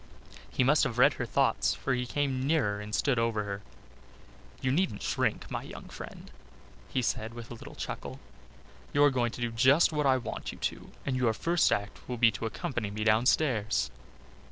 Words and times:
He 0.49 0.63
must 0.63 0.83
have 0.83 0.97
read 0.97 1.13
her 1.13 1.27
thoughts 1.27 1.75
for 1.75 1.93
he 1.93 2.07
came 2.07 2.41
nearer 2.47 2.79
and 2.81 2.95
stood 2.95 3.19
over 3.19 3.43
her. 3.43 3.61
"You 4.59 4.71
needn't 4.71 5.03
shrink, 5.03 5.51
my 5.51 5.61
young 5.61 5.89
friend," 5.89 6.31
he 6.89 7.03
said 7.03 7.35
with 7.35 7.51
a 7.51 7.53
little 7.53 7.75
chuckle. 7.75 8.19
"You 8.93 9.03
are 9.03 9.11
going 9.11 9.29
to 9.33 9.41
do 9.41 9.51
just 9.51 9.93
what 9.93 10.07
I 10.07 10.17
want 10.17 10.51
you 10.51 10.57
to 10.57 10.75
do, 10.79 10.91
and 11.05 11.15
your 11.15 11.33
first 11.33 11.71
act 11.71 11.99
will 12.09 12.17
be 12.17 12.31
to 12.31 12.47
accompany 12.47 12.89
me 12.89 13.03
downstairs. 13.03 13.91